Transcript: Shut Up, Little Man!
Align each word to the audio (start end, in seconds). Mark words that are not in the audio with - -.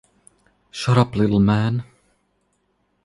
Shut 0.71 0.97
Up, 0.97 1.15
Little 1.15 1.39
Man! 1.39 1.83